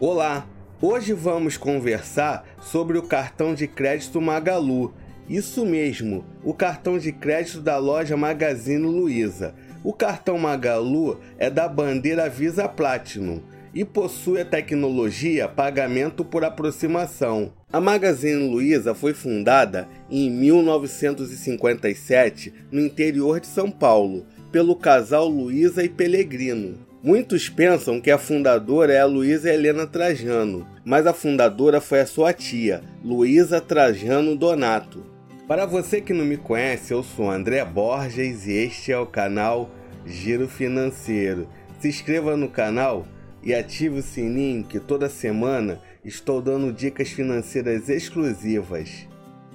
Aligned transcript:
Olá! 0.00 0.46
Hoje 0.80 1.12
vamos 1.12 1.56
conversar 1.56 2.46
sobre 2.60 2.96
o 2.96 3.02
cartão 3.02 3.52
de 3.52 3.66
crédito 3.66 4.20
Magalu. 4.20 4.94
Isso 5.28 5.66
mesmo, 5.66 6.24
o 6.44 6.54
cartão 6.54 7.00
de 7.00 7.10
crédito 7.10 7.60
da 7.60 7.78
loja 7.78 8.16
Magazine 8.16 8.86
Luiza. 8.86 9.56
O 9.82 9.92
cartão 9.92 10.38
Magalu 10.38 11.18
é 11.36 11.50
da 11.50 11.66
bandeira 11.66 12.28
Visa 12.28 12.68
Platinum 12.68 13.42
e 13.74 13.84
possui 13.84 14.40
a 14.40 14.44
tecnologia 14.44 15.48
pagamento 15.48 16.24
por 16.24 16.44
aproximação. 16.44 17.52
A 17.72 17.80
Magazine 17.80 18.48
Luiza 18.48 18.94
foi 18.94 19.12
fundada 19.12 19.88
em 20.08 20.30
1957 20.30 22.54
no 22.70 22.78
interior 22.78 23.40
de 23.40 23.48
São 23.48 23.68
Paulo 23.68 24.24
pelo 24.52 24.76
casal 24.76 25.26
Luiza 25.26 25.82
e 25.82 25.88
Pellegrino. 25.88 26.86
Muitos 27.00 27.48
pensam 27.48 28.00
que 28.00 28.10
a 28.10 28.18
fundadora 28.18 28.92
é 28.92 28.98
a 28.98 29.06
Luísa 29.06 29.54
Helena 29.54 29.86
Trajano, 29.86 30.66
mas 30.84 31.06
a 31.06 31.12
fundadora 31.12 31.80
foi 31.80 32.00
a 32.00 32.06
sua 32.06 32.32
tia, 32.32 32.82
Luísa 33.04 33.60
Trajano 33.60 34.34
Donato. 34.34 35.06
Para 35.46 35.64
você 35.64 36.00
que 36.00 36.12
não 36.12 36.24
me 36.24 36.36
conhece, 36.36 36.92
eu 36.92 37.04
sou 37.04 37.30
André 37.30 37.64
Borges 37.64 38.48
e 38.48 38.52
este 38.52 38.90
é 38.90 38.98
o 38.98 39.06
canal 39.06 39.70
Giro 40.04 40.48
Financeiro. 40.48 41.48
Se 41.78 41.86
inscreva 41.86 42.36
no 42.36 42.48
canal 42.48 43.06
e 43.44 43.54
ative 43.54 44.00
o 44.00 44.02
sininho 44.02 44.64
que 44.64 44.80
toda 44.80 45.08
semana 45.08 45.80
estou 46.04 46.42
dando 46.42 46.72
dicas 46.72 47.10
financeiras 47.10 47.88
exclusivas. 47.88 49.06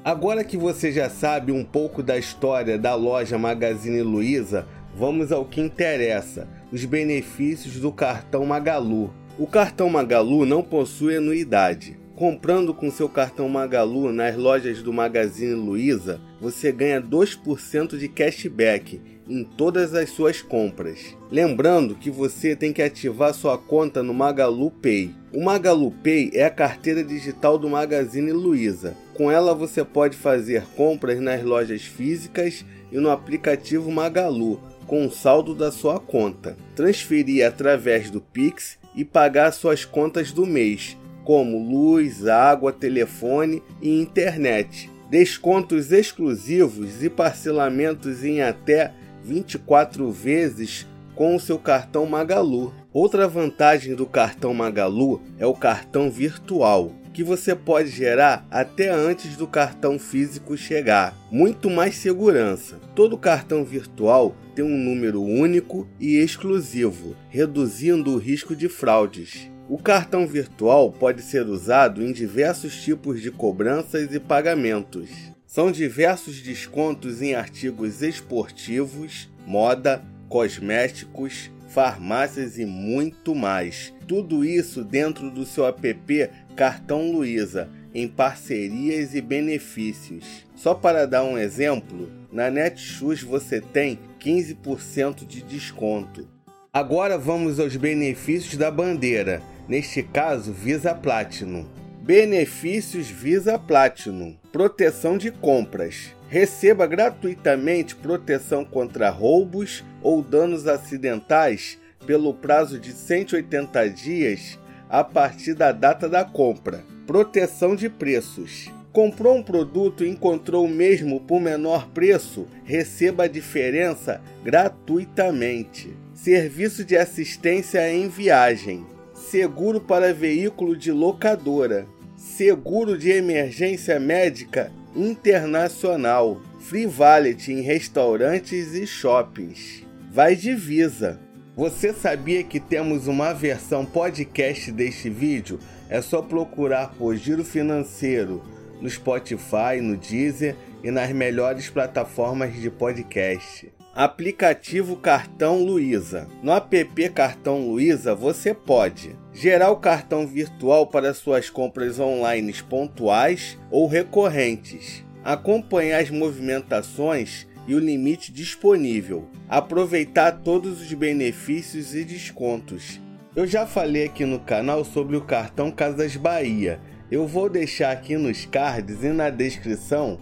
Agora 0.02 0.46
que 0.46 0.56
você 0.56 0.94
já 0.94 1.10
sabe 1.10 1.52
um 1.52 1.66
pouco 1.66 2.02
da 2.02 2.18
história 2.18 2.78
da 2.78 2.96
loja 2.96 3.38
Magazine 3.38 4.02
Luiza, 4.02 4.66
vamos 4.96 5.30
ao 5.30 5.44
que 5.44 5.60
interessa 5.60 6.48
os 6.74 6.86
benefícios 6.86 7.76
do 7.76 7.92
cartão 7.92 8.48
Magalu. 8.48 9.14
O 9.38 9.46
cartão 9.46 9.92
Magalu 9.92 10.44
não 10.44 10.64
possui 10.64 11.18
anuidade. 11.18 12.00
Comprando 12.16 12.74
com 12.74 12.90
seu 12.90 13.08
cartão 13.08 13.48
Magalu 13.48 14.12
nas 14.12 14.36
lojas 14.36 14.82
do 14.82 14.92
Magazine 14.92 15.54
Luiza, 15.54 16.20
você 16.42 16.72
ganha 16.72 17.00
2% 17.00 17.96
de 17.96 18.08
cashback 18.08 19.00
em 19.30 19.44
todas 19.44 19.94
as 19.94 20.10
suas 20.10 20.42
compras. 20.42 21.16
Lembrando 21.32 21.94
que 21.94 22.10
você 22.10 22.56
tem 22.56 22.74
que 22.74 22.82
ativar 22.82 23.36
sua 23.36 23.56
conta 23.56 24.02
no 24.02 24.14
Magalu 24.14 24.72
Pay. 24.72 25.14
O 25.32 25.44
Magalu 25.44 25.92
Pay 25.92 26.32
é 26.34 26.44
a 26.44 26.50
carteira 26.50 27.04
digital 27.04 27.56
do 27.56 27.70
Magazine 27.70 28.32
Luiza. 28.32 28.98
Com 29.14 29.32
ela 29.32 29.54
você 29.54 29.84
pode 29.86 30.18
fazer 30.18 30.64
compras 30.76 31.22
nas 31.22 31.44
lojas 31.44 31.84
físicas 31.84 32.66
e 32.92 32.98
no 32.98 33.12
aplicativo 33.12 33.92
Magalu 33.92 34.60
com 34.88 35.06
o 35.06 35.12
saldo 35.12 35.56
da 35.56 35.72
sua 35.72 36.00
conta, 36.00 36.58
transferir 36.76 37.46
através 37.46 38.10
do 38.10 38.22
Pix 38.22 38.78
e 38.96 39.04
pagar 39.04 39.52
suas 39.52 39.86
contas 39.86 40.32
do 40.32 40.46
mês, 40.46 40.98
como 41.24 41.58
luz, 41.58 42.28
água, 42.28 42.72
telefone 42.72 43.64
e 43.82 44.02
internet. 44.02 44.90
Descontos 45.10 45.92
exclusivos 45.92 47.04
e 47.04 47.10
parcelamentos 47.10 48.24
em 48.24 48.42
até 48.42 48.94
24 49.24 50.12
vezes 50.12 50.88
com 51.16 51.36
o 51.36 51.40
seu 51.40 51.60
cartão 51.60 52.06
Magalu. 52.06 52.74
Outra 52.92 53.28
vantagem 53.28 53.96
do 53.96 54.06
cartão 54.06 54.54
Magalu 54.54 55.22
é 55.38 55.46
o 55.46 55.54
cartão 55.54 56.10
virtual 56.10 56.92
que 57.14 57.24
você 57.24 57.56
pode 57.56 57.90
gerar 57.90 58.46
até 58.50 58.90
antes 58.90 59.38
do 59.38 59.48
cartão 59.48 60.00
físico 60.00 60.58
chegar. 60.58 61.16
Muito 61.32 61.70
mais 61.70 61.96
segurança. 61.96 62.80
Todo 62.96 63.18
cartão 63.18 63.64
virtual 63.64 64.36
tem 64.56 64.66
um 64.66 64.78
número 64.78 65.22
único 65.22 65.88
e 66.00 66.18
exclusivo, 66.18 67.16
reduzindo 67.30 68.12
o 68.12 68.18
risco 68.18 68.56
de 68.56 68.68
fraudes. 68.68 69.50
O 69.70 69.78
cartão 69.78 70.28
virtual 70.28 70.92
pode 70.92 71.22
ser 71.22 71.48
usado 71.48 72.04
em 72.04 72.12
diversos 72.12 72.82
tipos 72.82 73.22
de 73.22 73.32
cobranças 73.32 74.14
e 74.14 74.20
pagamentos. 74.20 75.10
São 75.46 75.72
diversos 75.72 76.42
descontos 76.42 77.22
em 77.22 77.36
artigos 77.36 78.02
esportivos, 78.02 79.30
moda, 79.46 80.04
cosméticos, 80.28 81.52
farmácias 81.74 82.60
e 82.60 82.66
muito 82.66 83.34
mais. 83.34 83.92
Tudo 84.08 84.46
isso 84.46 84.84
dentro 84.84 85.32
do 85.32 85.44
seu 85.44 85.66
app 85.66 86.30
Cartão 86.56 87.12
Luiza, 87.12 87.68
em 87.96 88.08
parcerias 88.08 89.16
e 89.16 89.22
benefícios. 89.22 90.46
Só 90.56 90.76
para 90.76 91.08
dar 91.08 91.24
um 91.24 91.38
exemplo, 91.38 92.12
na 92.32 92.52
Netshoes 92.52 93.24
você 93.24 93.60
tem 93.60 93.98
15% 94.20 95.26
de 95.26 95.42
desconto. 95.42 96.28
Agora 96.72 97.18
vamos 97.18 97.60
aos 97.60 97.76
benefícios 97.76 98.56
da 98.56 98.70
bandeira, 98.70 99.42
neste 99.68 100.04
caso 100.04 100.54
Visa 100.54 100.94
Platinum. 100.94 101.66
Benefícios 102.02 103.08
Visa 103.08 103.58
Platinum: 103.58 104.36
proteção 104.52 105.18
de 105.18 105.32
compras. 105.32 106.14
Receba 106.34 106.88
gratuitamente 106.88 107.96
proteção 107.96 108.66
contra 108.66 109.12
roubos 109.12 109.84
ou 110.02 110.20
danos 110.20 110.68
acidentais 110.68 111.78
pelo 112.08 112.34
prazo 112.34 112.80
de 112.80 112.92
180 112.92 113.88
dias 113.92 114.58
a 114.90 115.04
partir 115.04 115.54
da 115.54 115.72
data 115.72 116.10
da 116.10 116.26
compra. 116.26 116.84
Proteção 117.06 117.76
de 117.76 117.88
preços. 117.88 118.72
Comprou 118.92 119.38
um 119.38 119.44
produto 119.44 120.04
e 120.04 120.10
encontrou 120.10 120.66
o 120.66 120.68
mesmo 120.68 121.20
por 121.20 121.40
menor 121.40 121.90
preço? 121.90 122.48
Receba 122.64 123.26
a 123.26 123.28
diferença 123.28 124.20
gratuitamente. 124.44 125.96
Serviço 126.16 126.84
de 126.84 126.98
assistência 126.98 127.88
em 127.94 128.10
viagem. 128.10 128.84
Seguro 129.14 129.80
para 129.80 130.16
veículo 130.16 130.76
de 130.76 130.92
locadora. 130.92 131.86
Seguro 132.18 132.98
de 132.98 133.12
emergência 133.12 134.00
médica 134.00 134.72
internacional. 134.96 136.42
Free 136.60 136.86
Valet 136.86 137.52
em 137.52 137.62
restaurantes 137.62 138.74
e 138.74 138.88
shoppings. 138.88 139.84
Vai 140.12 140.36
divisa. 140.36 141.20
Você 141.56 141.94
sabia 141.94 142.44
que 142.44 142.60
temos 142.60 143.08
uma 143.08 143.34
versão 143.34 143.86
podcast 143.86 144.72
deste 144.72 145.10
vídeo? 145.10 145.60
É 145.90 146.02
só 146.02 146.22
procurar 146.22 146.94
por 146.98 147.16
Giro 147.16 147.44
Financeiro 147.44 148.44
no 148.82 148.90
Spotify, 148.90 149.80
no 149.82 149.96
Deezer 149.96 150.56
e 150.84 150.90
nas 150.90 151.12
melhores 151.12 151.70
plataformas 151.70 152.54
de 152.60 152.70
podcast. 152.70 153.72
Aplicativo 153.96 154.96
Cartão 154.96 155.64
Luiza. 155.64 156.28
No 156.42 156.52
app 156.52 157.10
Cartão 157.10 157.68
Luiza 157.68 158.16
você 158.16 158.52
pode 158.52 159.16
gerar 159.32 159.70
o 159.70 159.78
cartão 159.78 160.26
virtual 160.26 160.88
para 160.88 161.14
suas 161.14 161.48
compras 161.48 162.00
online 162.00 162.52
pontuais 162.64 163.56
ou 163.70 163.86
recorrentes, 163.86 165.06
acompanhar 165.24 166.02
as 166.02 166.10
movimentações 166.10 167.46
e 167.68 167.76
o 167.76 167.80
limite 167.80 168.32
disponível. 168.32 169.30
Aproveitar 169.48 170.40
todos 170.44 170.82
os 170.82 170.92
benefícios 170.92 171.94
e 171.94 172.04
descontos. 172.04 173.00
Eu 173.36 173.46
já 173.46 173.68
falei 173.68 174.06
aqui 174.06 174.26
no 174.26 174.40
canal 174.40 174.84
sobre 174.84 175.16
o 175.16 175.22
cartão 175.22 175.70
Casas 175.70 176.16
Bahia. 176.16 176.80
Eu 177.12 177.28
vou 177.28 177.48
deixar 177.48 177.92
aqui 177.92 178.18
nos 178.18 178.44
cards 178.44 179.04
e 179.04 179.10
na 179.10 179.30
descrição 179.30 180.20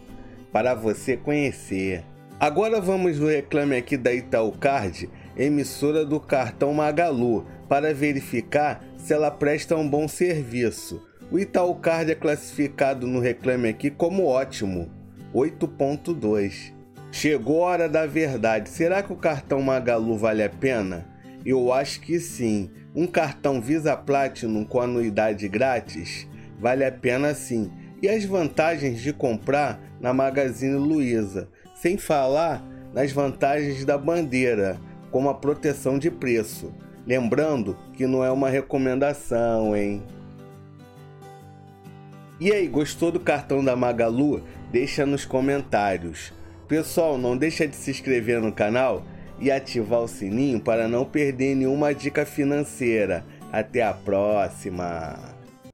para 0.51 0.75
você 0.75 1.15
conhecer. 1.15 2.03
Agora 2.41 2.81
vamos 2.81 3.19
no 3.19 3.27
reclame 3.27 3.75
aqui 3.77 3.95
da 3.95 4.11
Itaú 4.11 4.51
Card, 4.53 5.07
emissora 5.37 6.03
do 6.03 6.19
cartão 6.19 6.73
Magalu, 6.73 7.45
para 7.69 7.93
verificar 7.93 8.83
se 8.97 9.13
ela 9.13 9.29
presta 9.29 9.75
um 9.75 9.87
bom 9.87 10.07
serviço. 10.07 11.07
O 11.29 11.37
Itaú 11.37 11.75
Card 11.75 12.13
é 12.13 12.15
classificado 12.15 13.05
no 13.05 13.19
reclame 13.19 13.69
aqui 13.69 13.91
como 13.91 14.25
ótimo, 14.25 14.89
8.2. 15.35 16.73
Chegou 17.11 17.63
a 17.63 17.67
hora 17.67 17.87
da 17.87 18.07
verdade. 18.07 18.71
Será 18.71 19.03
que 19.03 19.13
o 19.13 19.17
cartão 19.17 19.61
Magalu 19.61 20.17
vale 20.17 20.41
a 20.41 20.49
pena? 20.49 21.05
Eu 21.45 21.71
acho 21.71 22.01
que 22.01 22.19
sim. 22.19 22.71
Um 22.95 23.05
cartão 23.05 23.61
Visa 23.61 23.95
Platinum 23.95 24.65
com 24.65 24.81
anuidade 24.81 25.47
grátis 25.47 26.27
vale 26.59 26.83
a 26.83 26.91
pena 26.91 27.35
sim. 27.35 27.71
E 28.01 28.09
as 28.09 28.25
vantagens 28.25 28.99
de 28.99 29.13
comprar 29.13 29.79
na 29.99 30.11
Magazine 30.11 30.73
Luiza, 30.73 31.47
sem 31.81 31.97
falar 31.97 32.63
nas 32.93 33.11
vantagens 33.11 33.83
da 33.83 33.97
bandeira, 33.97 34.79
como 35.09 35.29
a 35.29 35.33
proteção 35.33 35.97
de 35.97 36.11
preço. 36.11 36.71
Lembrando 37.07 37.75
que 37.93 38.05
não 38.05 38.23
é 38.23 38.29
uma 38.31 38.49
recomendação, 38.49 39.75
hein? 39.75 40.03
E 42.39 42.51
aí, 42.51 42.67
gostou 42.67 43.11
do 43.11 43.19
cartão 43.19 43.63
da 43.63 43.75
Magalu? 43.75 44.43
Deixa 44.71 45.07
nos 45.07 45.25
comentários. 45.25 46.31
Pessoal, 46.67 47.17
não 47.17 47.35
deixa 47.35 47.67
de 47.67 47.75
se 47.75 47.89
inscrever 47.89 48.39
no 48.39 48.51
canal 48.51 49.03
e 49.39 49.49
ativar 49.51 50.01
o 50.01 50.07
sininho 50.07 50.61
para 50.61 50.87
não 50.87 51.03
perder 51.03 51.55
nenhuma 51.55 51.95
dica 51.95 52.27
financeira. 52.27 53.25
Até 53.51 53.81
a 53.81 53.91
próxima! 53.91 55.30